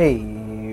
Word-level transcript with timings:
Hey, 0.00 0.20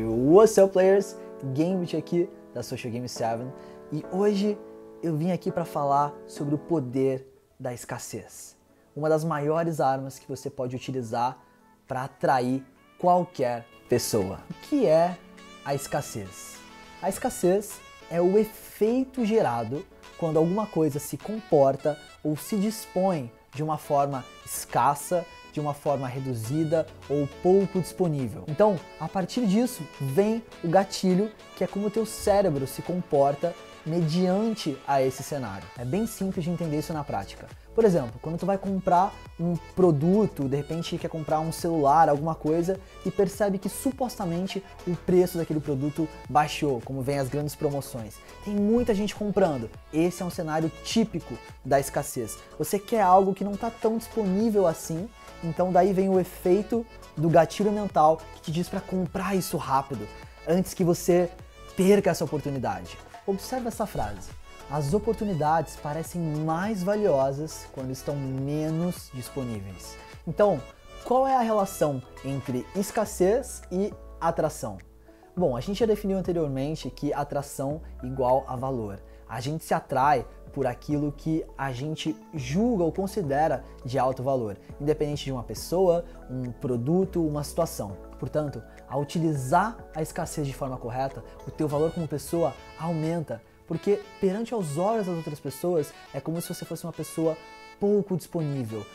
what's 0.05 0.55
up 0.59 0.71
players? 0.71 1.15
Gambit 1.55 1.97
aqui 1.97 2.29
da 2.53 2.61
Social 2.61 2.93
Game 2.93 3.09
7 3.09 3.51
e 3.91 4.05
hoje 4.11 4.55
eu 5.01 5.17
vim 5.17 5.31
aqui 5.31 5.51
para 5.51 5.65
falar 5.65 6.13
sobre 6.27 6.53
o 6.53 6.59
poder 6.59 7.27
da 7.59 7.73
escassez. 7.73 8.55
Uma 8.95 9.09
das 9.09 9.23
maiores 9.23 9.79
armas 9.79 10.19
que 10.19 10.27
você 10.27 10.47
pode 10.47 10.75
utilizar 10.75 11.39
para 11.87 12.03
atrair 12.03 12.63
qualquer 12.99 13.65
pessoa. 13.89 14.41
O 14.47 14.53
que 14.69 14.85
é 14.85 15.17
a 15.65 15.73
escassez? 15.73 16.57
A 17.01 17.09
escassez 17.09 17.81
é 18.11 18.21
o 18.21 18.37
efeito 18.37 19.25
gerado 19.25 19.83
quando 20.19 20.37
alguma 20.37 20.67
coisa 20.67 20.99
se 20.99 21.17
comporta 21.17 21.97
ou 22.23 22.37
se 22.37 22.57
dispõe 22.57 23.31
de 23.55 23.63
uma 23.63 23.77
forma 23.77 24.23
escassa, 24.45 25.25
de 25.51 25.59
uma 25.59 25.73
forma 25.73 26.07
reduzida 26.07 26.85
ou 27.09 27.27
pouco 27.41 27.79
disponível. 27.79 28.43
Então, 28.47 28.77
a 28.99 29.07
partir 29.07 29.47
disso, 29.47 29.81
vem 29.99 30.43
o 30.61 30.67
gatilho, 30.67 31.31
que 31.55 31.63
é 31.63 31.67
como 31.67 31.87
o 31.87 31.89
teu 31.89 32.05
cérebro 32.05 32.67
se 32.67 32.81
comporta 32.81 33.55
mediante 33.85 34.77
a 34.85 35.01
esse 35.01 35.23
cenário. 35.23 35.67
É 35.77 35.85
bem 35.85 36.05
simples 36.05 36.43
de 36.43 36.51
entender 36.51 36.79
isso 36.79 36.91
na 36.91 37.03
prática. 37.03 37.47
Por 37.75 37.83
exemplo, 37.83 38.13
quando 38.21 38.39
tu 38.39 38.45
vai 38.45 38.57
comprar 38.57 39.13
um 39.37 39.57
produto, 39.75 40.47
de 40.47 40.55
repente 40.55 40.97
quer 40.97 41.09
comprar 41.09 41.41
um 41.41 41.51
celular, 41.51 42.07
alguma 42.07 42.33
coisa, 42.33 42.79
e 43.05 43.11
percebe 43.11 43.57
que 43.59 43.67
supostamente 43.67 44.63
o 44.87 44.95
preço 44.95 45.37
daquele 45.37 45.59
produto 45.59 46.07
baixou, 46.29 46.81
como 46.85 47.01
vem 47.01 47.19
as 47.19 47.27
grandes 47.27 47.53
promoções. 47.53 48.15
Tem 48.45 48.55
muita 48.55 48.95
gente 48.95 49.13
comprando. 49.13 49.69
Esse 49.91 50.23
é 50.23 50.25
um 50.25 50.29
cenário 50.29 50.71
típico 50.85 51.37
da 51.65 51.77
escassez. 51.77 52.37
Você 52.57 52.79
quer 52.79 53.01
algo 53.01 53.33
que 53.33 53.43
não 53.43 53.55
está 53.55 53.69
tão 53.69 53.97
disponível 53.97 54.65
assim, 54.65 55.09
então 55.43 55.69
daí 55.69 55.91
vem 55.91 56.07
o 56.07 56.17
efeito 56.17 56.85
do 57.17 57.29
gatilho 57.29 57.73
mental 57.73 58.21
que 58.35 58.43
te 58.43 58.51
diz 58.53 58.69
para 58.69 58.79
comprar 58.79 59.35
isso 59.35 59.57
rápido, 59.57 60.07
antes 60.47 60.73
que 60.73 60.83
você 60.83 61.29
perca 61.75 62.11
essa 62.11 62.23
oportunidade. 62.23 62.97
Observe 63.27 63.67
essa 63.67 63.85
frase. 63.85 64.29
As 64.69 64.95
oportunidades 64.95 65.75
parecem 65.75 66.19
mais 66.19 66.81
valiosas 66.81 67.67
quando 67.71 67.91
estão 67.91 68.15
menos 68.15 69.11
disponíveis. 69.13 69.95
Então, 70.27 70.59
qual 71.03 71.27
é 71.27 71.35
a 71.35 71.41
relação 71.41 72.01
entre 72.23 72.65
escassez 72.75 73.61
e 73.71 73.93
atração? 74.19 74.79
Bom, 75.37 75.55
a 75.55 75.61
gente 75.61 75.81
já 75.81 75.85
definiu 75.85 76.17
anteriormente 76.17 76.89
que 76.89 77.13
atração 77.13 77.79
igual 78.01 78.43
a 78.47 78.55
valor. 78.55 78.99
A 79.29 79.39
gente 79.39 79.63
se 79.63 79.73
atrai 79.73 80.25
por 80.51 80.65
aquilo 80.65 81.11
que 81.11 81.45
a 81.55 81.71
gente 81.71 82.15
julga 82.33 82.83
ou 82.83 82.91
considera 82.91 83.63
de 83.83 83.99
alto 83.99 84.23
valor, 84.23 84.57
independente 84.81 85.25
de 85.25 85.31
uma 85.31 85.43
pessoa, 85.43 86.05
um 86.27 86.51
produto, 86.51 87.23
uma 87.23 87.43
situação. 87.43 87.95
Portanto, 88.17 88.63
ao 88.89 89.01
utilizar 89.01 89.77
a 89.93 90.01
escassez 90.01 90.47
de 90.47 90.53
forma 90.53 90.77
correta, 90.77 91.23
o 91.47 91.51
teu 91.51 91.67
valor 91.67 91.91
como 91.91 92.07
pessoa 92.07 92.51
aumenta 92.79 93.41
porque 93.67 94.01
perante 94.19 94.53
aos 94.53 94.77
olhos 94.77 95.07
das 95.07 95.15
outras 95.15 95.39
pessoas 95.39 95.93
é 96.13 96.19
como 96.19 96.41
se 96.41 96.53
você 96.53 96.65
fosse 96.65 96.83
uma 96.85 96.93
pessoa 96.93 97.37
pouco 97.79 98.15
disponível. 98.15 98.85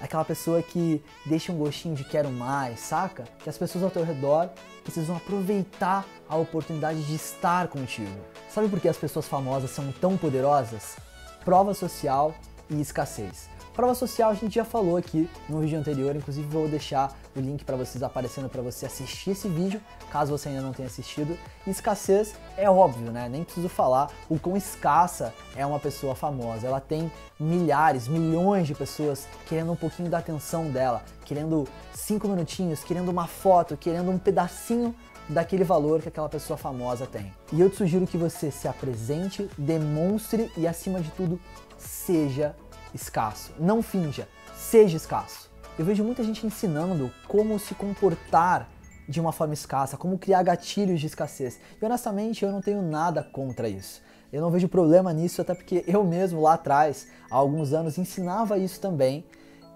Aquela 0.00 0.24
pessoa 0.24 0.62
que 0.62 1.02
deixa 1.26 1.52
um 1.52 1.58
gostinho 1.58 1.94
de 1.94 2.04
quero 2.04 2.30
mais, 2.30 2.80
saca? 2.80 3.24
Que 3.42 3.50
as 3.50 3.58
pessoas 3.58 3.84
ao 3.84 3.90
teu 3.90 4.02
redor 4.02 4.48
precisam 4.82 5.16
aproveitar 5.16 6.06
a 6.26 6.36
oportunidade 6.36 7.02
de 7.02 7.14
estar 7.14 7.68
contigo. 7.68 8.18
Sabe 8.48 8.68
por 8.68 8.80
que 8.80 8.88
as 8.88 8.96
pessoas 8.96 9.28
famosas 9.28 9.70
são 9.70 9.92
tão 9.92 10.16
poderosas? 10.16 10.96
Prova 11.44 11.74
social 11.74 12.34
e 12.70 12.80
escassez. 12.80 13.59
Prova 13.80 13.94
social 13.94 14.30
a 14.30 14.34
gente 14.34 14.56
já 14.56 14.64
falou 14.66 14.98
aqui 14.98 15.26
no 15.48 15.60
vídeo 15.60 15.78
anterior, 15.78 16.14
inclusive 16.14 16.46
vou 16.46 16.68
deixar 16.68 17.16
o 17.34 17.40
link 17.40 17.64
para 17.64 17.78
vocês 17.78 18.02
aparecendo 18.02 18.46
para 18.46 18.60
você 18.60 18.84
assistir 18.84 19.30
esse 19.30 19.48
vídeo, 19.48 19.80
caso 20.12 20.36
você 20.36 20.50
ainda 20.50 20.60
não 20.60 20.74
tenha 20.74 20.86
assistido. 20.86 21.34
Escassez 21.66 22.34
é 22.58 22.68
óbvio, 22.68 23.10
né? 23.10 23.26
Nem 23.26 23.42
preciso 23.42 23.70
falar 23.70 24.12
o 24.28 24.38
quão 24.38 24.54
escassa 24.54 25.32
é 25.56 25.64
uma 25.64 25.80
pessoa 25.80 26.14
famosa. 26.14 26.66
Ela 26.66 26.78
tem 26.78 27.10
milhares, 27.38 28.06
milhões 28.06 28.66
de 28.66 28.74
pessoas 28.74 29.26
querendo 29.46 29.72
um 29.72 29.76
pouquinho 29.76 30.10
da 30.10 30.18
atenção 30.18 30.70
dela, 30.70 31.02
querendo 31.24 31.66
cinco 31.94 32.28
minutinhos, 32.28 32.84
querendo 32.84 33.08
uma 33.08 33.26
foto, 33.26 33.78
querendo 33.78 34.10
um 34.10 34.18
pedacinho 34.18 34.94
daquele 35.26 35.64
valor 35.64 36.02
que 36.02 36.08
aquela 36.08 36.28
pessoa 36.28 36.58
famosa 36.58 37.06
tem. 37.06 37.32
E 37.50 37.58
eu 37.58 37.70
te 37.70 37.76
sugiro 37.76 38.06
que 38.06 38.18
você 38.18 38.50
se 38.50 38.68
apresente, 38.68 39.48
demonstre 39.56 40.52
e, 40.54 40.66
acima 40.66 41.00
de 41.00 41.10
tudo, 41.12 41.40
seja 41.78 42.54
escasso. 42.94 43.52
Não 43.58 43.82
finja, 43.82 44.28
seja 44.54 44.96
escasso. 44.96 45.50
Eu 45.78 45.84
vejo 45.84 46.04
muita 46.04 46.22
gente 46.22 46.46
ensinando 46.46 47.10
como 47.26 47.58
se 47.58 47.74
comportar 47.74 48.68
de 49.08 49.20
uma 49.20 49.32
forma 49.32 49.54
escassa, 49.54 49.96
como 49.96 50.18
criar 50.18 50.42
gatilhos 50.42 51.00
de 51.00 51.06
escassez. 51.06 51.58
E 51.80 51.84
honestamente, 51.84 52.44
eu 52.44 52.52
não 52.52 52.60
tenho 52.60 52.82
nada 52.82 53.22
contra 53.22 53.68
isso. 53.68 54.02
Eu 54.32 54.40
não 54.40 54.50
vejo 54.50 54.68
problema 54.68 55.12
nisso, 55.12 55.40
até 55.40 55.54
porque 55.54 55.84
eu 55.86 56.04
mesmo 56.04 56.40
lá 56.40 56.54
atrás, 56.54 57.08
há 57.30 57.34
alguns 57.34 57.72
anos, 57.72 57.98
ensinava 57.98 58.58
isso 58.58 58.80
também 58.80 59.24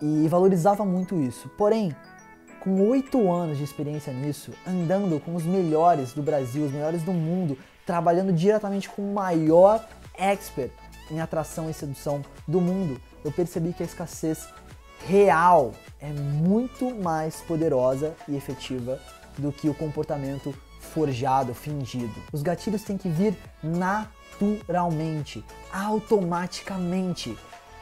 e 0.00 0.28
valorizava 0.28 0.84
muito 0.84 1.20
isso. 1.20 1.48
Porém, 1.58 1.94
com 2.60 2.88
oito 2.88 3.30
anos 3.32 3.58
de 3.58 3.64
experiência 3.64 4.12
nisso, 4.12 4.52
andando 4.66 5.18
com 5.20 5.34
os 5.34 5.44
melhores 5.44 6.12
do 6.12 6.22
Brasil, 6.22 6.64
os 6.64 6.72
melhores 6.72 7.02
do 7.02 7.12
mundo, 7.12 7.58
trabalhando 7.84 8.32
diretamente 8.32 8.88
com 8.88 9.02
o 9.02 9.12
maior 9.12 9.84
expert 10.16 10.70
em 11.10 11.20
atração 11.20 11.68
e 11.68 11.74
sedução 11.74 12.22
do 12.46 12.60
mundo, 12.60 13.00
eu 13.24 13.32
percebi 13.32 13.72
que 13.72 13.82
a 13.82 13.86
escassez 13.86 14.48
real 15.06 15.72
é 16.00 16.10
muito 16.10 16.94
mais 16.94 17.40
poderosa 17.42 18.14
e 18.28 18.36
efetiva 18.36 19.00
do 19.38 19.52
que 19.52 19.68
o 19.68 19.74
comportamento 19.74 20.54
forjado, 20.80 21.54
fingido. 21.54 22.14
Os 22.32 22.42
gatilhos 22.42 22.82
têm 22.82 22.96
que 22.96 23.08
vir 23.08 23.36
naturalmente, 23.62 25.44
automaticamente, 25.72 27.36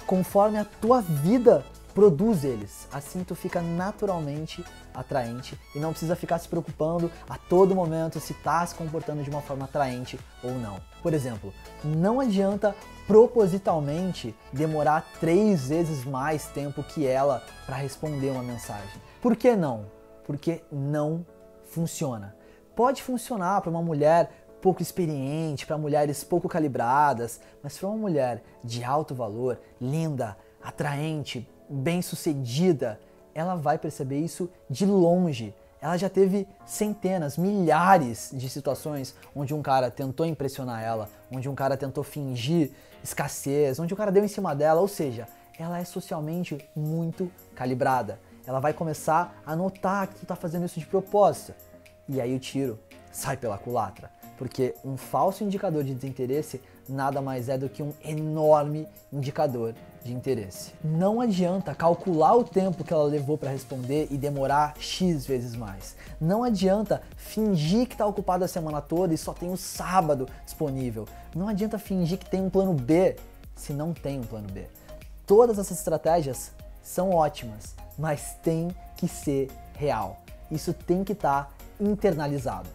conforme 0.06 0.58
a 0.58 0.64
tua 0.64 1.00
vida 1.00 1.64
produz 1.94 2.44
eles. 2.44 2.88
Assim 2.92 3.25
tu 3.25 3.34
fica 3.34 3.60
naturalmente 3.60 4.64
atraente 4.94 5.58
e 5.75 5.78
não 5.78 5.91
precisa 5.91 6.16
ficar 6.16 6.38
se 6.38 6.48
preocupando 6.48 7.10
a 7.28 7.36
todo 7.36 7.75
momento 7.75 8.20
se 8.20 8.32
está 8.32 8.64
se 8.66 8.75
comportando 8.75 9.22
de 9.22 9.30
uma 9.30 9.41
forma 9.41 9.64
atraente 9.64 10.19
ou 10.42 10.52
não. 10.52 10.81
Por 11.02 11.14
exemplo, 11.14 11.52
não 11.84 12.20
adianta 12.20 12.75
propositalmente 13.06 14.34
demorar 14.52 15.04
três 15.20 15.69
vezes 15.69 16.04
mais 16.04 16.47
tempo 16.47 16.82
que 16.82 17.06
ela 17.06 17.42
para 17.66 17.76
responder 17.76 18.31
uma 18.31 18.42
mensagem. 18.42 19.00
Por 19.20 19.36
que 19.36 19.54
não? 19.54 19.86
Porque 20.25 20.62
não 20.70 21.26
funciona. 21.64 22.36
Pode 22.75 23.02
funcionar 23.02 23.60
para 23.60 23.70
uma 23.70 23.82
mulher 23.82 24.31
pouco 24.62 24.81
experiente, 24.81 25.66
para 25.66 25.76
mulheres 25.76 26.22
pouco 26.22 26.48
calibradas, 26.48 27.41
mas 27.62 27.76
para 27.76 27.88
uma 27.88 27.98
mulher 27.98 28.42
de 28.62 28.84
alto 28.84 29.14
valor, 29.14 29.58
linda, 29.81 30.36
atraente, 30.62 31.48
bem-sucedida, 31.72 33.00
ela 33.34 33.56
vai 33.56 33.78
perceber 33.78 34.20
isso 34.20 34.48
de 34.68 34.84
longe. 34.84 35.54
Ela 35.80 35.96
já 35.96 36.08
teve 36.08 36.46
centenas, 36.64 37.36
milhares 37.36 38.30
de 38.32 38.48
situações 38.48 39.16
onde 39.34 39.52
um 39.52 39.62
cara 39.62 39.90
tentou 39.90 40.24
impressionar 40.24 40.82
ela, 40.82 41.08
onde 41.30 41.48
um 41.48 41.54
cara 41.54 41.76
tentou 41.76 42.04
fingir 42.04 42.70
escassez, 43.02 43.80
onde 43.80 43.92
o 43.92 43.96
cara 43.96 44.12
deu 44.12 44.24
em 44.24 44.28
cima 44.28 44.54
dela, 44.54 44.80
ou 44.80 44.86
seja, 44.86 45.26
ela 45.58 45.78
é 45.78 45.84
socialmente 45.84 46.64
muito 46.76 47.30
calibrada. 47.54 48.20
Ela 48.46 48.60
vai 48.60 48.72
começar 48.72 49.40
a 49.44 49.56
notar 49.56 50.06
que 50.06 50.20
tu 50.20 50.26
tá 50.26 50.36
fazendo 50.36 50.66
isso 50.66 50.78
de 50.78 50.86
propósito. 50.86 51.54
E 52.08 52.20
aí 52.20 52.34
o 52.34 52.38
tiro 52.38 52.78
sai 53.10 53.36
pela 53.36 53.58
culatra 53.58 54.10
porque 54.42 54.74
um 54.84 54.96
falso 54.96 55.44
indicador 55.44 55.84
de 55.84 55.94
desinteresse 55.94 56.60
nada 56.88 57.22
mais 57.22 57.49
é 57.49 57.56
do 57.56 57.69
que 57.69 57.81
um 57.81 57.93
enorme 58.04 58.88
indicador 59.12 59.72
de 60.02 60.12
interesse. 60.12 60.72
Não 60.82 61.20
adianta 61.20 61.72
calcular 61.76 62.34
o 62.34 62.43
tempo 62.43 62.82
que 62.82 62.93
ela 62.93 63.04
levou 63.04 63.38
para 63.38 63.52
responder 63.52 64.08
e 64.10 64.19
demorar 64.19 64.75
X 64.81 65.25
vezes 65.25 65.54
mais. 65.54 65.94
Não 66.20 66.43
adianta 66.43 67.02
fingir 67.16 67.87
que 67.87 67.94
está 67.94 68.04
ocupado 68.04 68.44
a 68.44 68.49
semana 68.49 68.81
toda 68.81 69.14
e 69.14 69.16
só 69.16 69.32
tem 69.32 69.49
o 69.49 69.56
sábado 69.56 70.28
disponível. 70.44 71.06
Não 71.37 71.46
adianta 71.46 71.78
fingir 71.78 72.19
que 72.19 72.28
tem 72.28 72.43
um 72.43 72.50
plano 72.50 72.75
B 72.75 73.14
se 73.54 73.72
não 73.72 73.93
tem 73.93 74.19
um 74.19 74.25
plano 74.25 74.49
B. 74.50 74.66
Todas 75.25 75.56
essas 75.56 75.78
estratégias 75.78 76.50
são 76.82 77.10
ótimas, 77.10 77.76
mas 77.96 78.34
tem 78.43 78.75
que 78.96 79.06
ser 79.06 79.52
real. 79.76 80.20
Isso 80.50 80.72
tem 80.72 81.04
que 81.04 81.12
estar 81.12 81.44
tá 81.44 81.62
internalizado. 81.82 82.69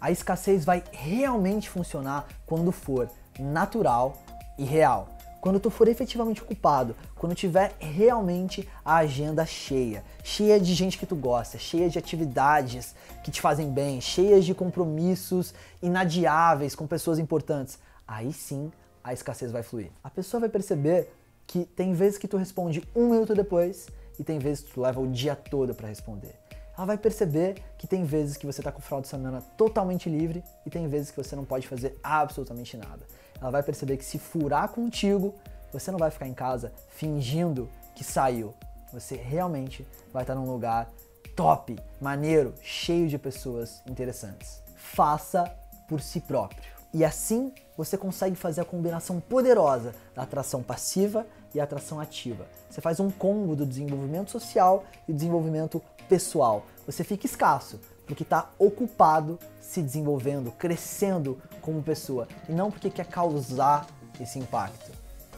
A 0.00 0.10
escassez 0.10 0.64
vai 0.64 0.82
realmente 0.92 1.68
funcionar 1.68 2.26
quando 2.46 2.72
for 2.72 3.08
natural 3.38 4.16
e 4.58 4.64
real. 4.64 5.08
Quando 5.40 5.60
tu 5.60 5.70
for 5.70 5.86
efetivamente 5.86 6.42
ocupado, 6.42 6.96
quando 7.14 7.34
tiver 7.34 7.72
realmente 7.78 8.68
a 8.84 8.96
agenda 8.96 9.46
cheia, 9.46 10.04
cheia 10.24 10.58
de 10.58 10.74
gente 10.74 10.98
que 10.98 11.06
tu 11.06 11.14
gosta, 11.14 11.58
cheia 11.58 11.88
de 11.88 11.98
atividades 11.98 12.94
que 13.22 13.30
te 13.30 13.40
fazem 13.40 13.70
bem, 13.70 14.00
cheias 14.00 14.44
de 14.44 14.52
compromissos 14.54 15.54
inadiáveis 15.80 16.74
com 16.74 16.88
pessoas 16.88 17.20
importantes, 17.20 17.78
aí 18.06 18.32
sim 18.32 18.72
a 19.02 19.12
escassez 19.12 19.52
vai 19.52 19.62
fluir. 19.62 19.90
A 20.02 20.10
pessoa 20.10 20.40
vai 20.40 20.48
perceber 20.48 21.12
que 21.46 21.64
tem 21.64 21.92
vezes 21.92 22.18
que 22.18 22.26
tu 22.26 22.36
responde 22.36 22.82
um 22.94 23.10
minuto 23.10 23.34
depois 23.34 23.86
e 24.18 24.24
tem 24.24 24.40
vezes 24.40 24.64
que 24.64 24.72
tu 24.72 24.80
leva 24.80 25.00
o 25.00 25.06
dia 25.06 25.36
todo 25.36 25.72
para 25.72 25.88
responder 25.88 26.47
ela 26.78 26.86
vai 26.86 26.96
perceber 26.96 27.60
que 27.76 27.88
tem 27.88 28.04
vezes 28.04 28.36
que 28.36 28.46
você 28.46 28.60
está 28.60 28.70
com 28.70 28.78
o 28.78 28.82
final 28.82 29.00
de 29.00 29.08
semana 29.08 29.42
totalmente 29.56 30.08
livre 30.08 30.44
e 30.64 30.70
tem 30.70 30.86
vezes 30.86 31.10
que 31.10 31.16
você 31.16 31.34
não 31.34 31.44
pode 31.44 31.66
fazer 31.66 31.98
absolutamente 32.04 32.76
nada. 32.76 33.04
Ela 33.40 33.50
vai 33.50 33.64
perceber 33.64 33.96
que 33.96 34.04
se 34.04 34.16
furar 34.16 34.68
contigo, 34.68 35.34
você 35.72 35.90
não 35.90 35.98
vai 35.98 36.08
ficar 36.08 36.28
em 36.28 36.32
casa 36.32 36.72
fingindo 36.90 37.68
que 37.96 38.04
saiu. 38.04 38.54
Você 38.92 39.16
realmente 39.16 39.84
vai 40.12 40.22
estar 40.22 40.36
num 40.36 40.48
lugar 40.48 40.88
top, 41.34 41.76
maneiro, 42.00 42.54
cheio 42.62 43.08
de 43.08 43.18
pessoas 43.18 43.82
interessantes. 43.84 44.62
Faça 44.76 45.52
por 45.88 46.00
si 46.00 46.20
próprio. 46.20 46.62
E 46.94 47.04
assim 47.04 47.52
você 47.78 47.96
consegue 47.96 48.34
fazer 48.34 48.60
a 48.60 48.64
combinação 48.64 49.20
poderosa 49.20 49.94
da 50.12 50.22
atração 50.22 50.64
passiva 50.64 51.24
e 51.54 51.60
atração 51.60 52.00
ativa. 52.00 52.44
Você 52.68 52.80
faz 52.80 52.98
um 52.98 53.08
combo 53.08 53.54
do 53.54 53.64
desenvolvimento 53.64 54.32
social 54.32 54.84
e 55.06 55.12
desenvolvimento 55.12 55.80
pessoal. 56.08 56.66
Você 56.84 57.04
fica 57.04 57.24
escasso 57.24 57.78
porque 58.04 58.24
está 58.24 58.50
ocupado 58.58 59.38
se 59.60 59.80
desenvolvendo, 59.80 60.50
crescendo 60.50 61.38
como 61.62 61.80
pessoa 61.80 62.26
e 62.48 62.52
não 62.52 62.68
porque 62.68 62.90
quer 62.90 63.06
causar 63.06 63.86
esse 64.20 64.40
impacto. 64.40 64.90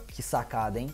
Que 0.07 0.23
sacada, 0.23 0.79
hein? 0.79 0.91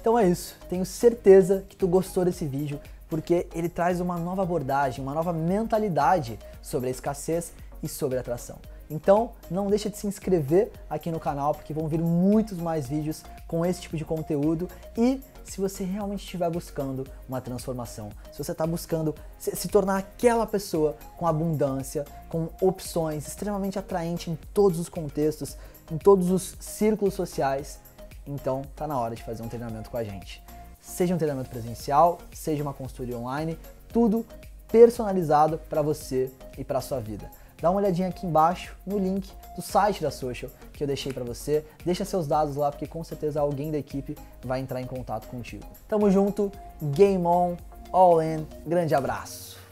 Então 0.00 0.18
é 0.18 0.26
isso. 0.26 0.56
Tenho 0.66 0.86
certeza 0.86 1.62
que 1.68 1.76
tu 1.76 1.86
gostou 1.86 2.24
desse 2.24 2.46
vídeo 2.46 2.80
porque 3.06 3.46
ele 3.54 3.68
traz 3.68 4.00
uma 4.00 4.16
nova 4.16 4.42
abordagem, 4.42 5.02
uma 5.02 5.12
nova 5.12 5.32
mentalidade 5.32 6.38
sobre 6.62 6.88
a 6.88 6.90
escassez 6.90 7.52
e 7.82 7.88
sobre 7.88 8.16
a 8.16 8.20
atração. 8.22 8.58
Então, 8.88 9.32
não 9.50 9.66
deixa 9.66 9.90
de 9.90 9.96
se 9.96 10.06
inscrever 10.06 10.70
aqui 10.88 11.10
no 11.10 11.18
canal, 11.18 11.54
porque 11.54 11.74
vão 11.74 11.88
vir 11.88 12.00
muitos 12.00 12.58
mais 12.58 12.88
vídeos 12.88 13.22
com 13.48 13.66
esse 13.66 13.82
tipo 13.82 13.96
de 13.96 14.04
conteúdo. 14.04 14.68
E 14.96 15.20
se 15.44 15.60
você 15.60 15.84
realmente 15.84 16.20
estiver 16.20 16.48
buscando 16.50 17.06
uma 17.28 17.40
transformação, 17.40 18.10
se 18.32 18.42
você 18.42 18.52
está 18.52 18.66
buscando 18.66 19.14
se, 19.38 19.68
tornar 19.68 19.98
aquela 19.98 20.46
pessoa 20.46 20.96
com 21.16 21.26
abundância, 21.26 22.04
com 22.28 22.48
opções, 22.60 23.26
extremamente 23.26 23.78
atraente 23.78 24.30
em 24.30 24.38
todos 24.54 24.78
os 24.78 24.88
contextos, 24.88 25.56
em 25.90 25.98
todos 25.98 26.30
os 26.30 26.56
círculos 26.60 27.14
sociais, 27.14 27.80
então 28.26 28.62
tá 28.74 28.86
na 28.86 28.98
hora 28.98 29.14
de 29.14 29.22
fazer 29.22 29.42
um 29.42 29.48
treinamento 29.48 29.90
com 29.90 29.96
a 29.96 30.04
gente. 30.04 30.42
Seja 30.80 31.14
um 31.14 31.18
treinamento 31.18 31.50
presencial, 31.50 32.18
seja 32.32 32.62
uma 32.62 32.72
consultoria 32.72 33.18
online, 33.18 33.58
tudo 33.88 34.24
personalizado 34.68 35.58
para 35.68 35.82
você 35.82 36.30
e 36.58 36.64
para 36.64 36.80
sua 36.80 37.00
vida 37.00 37.28
dá 37.60 37.70
uma 37.70 37.80
olhadinha 37.80 38.08
aqui 38.08 38.26
embaixo 38.26 38.76
no 38.86 38.98
link 38.98 39.30
do 39.54 39.62
site 39.62 40.02
da 40.02 40.10
Social 40.10 40.50
que 40.72 40.82
eu 40.84 40.86
deixei 40.86 41.12
para 41.12 41.24
você. 41.24 41.64
Deixa 41.84 42.04
seus 42.04 42.26
dados 42.26 42.56
lá 42.56 42.70
porque 42.70 42.86
com 42.86 43.02
certeza 43.02 43.40
alguém 43.40 43.70
da 43.70 43.78
equipe 43.78 44.16
vai 44.44 44.60
entrar 44.60 44.80
em 44.80 44.86
contato 44.86 45.26
contigo. 45.28 45.64
Tamo 45.88 46.10
junto, 46.10 46.52
game 46.82 47.24
on, 47.26 47.56
all 47.92 48.22
in, 48.22 48.46
grande 48.66 48.94
abraço. 48.94 49.65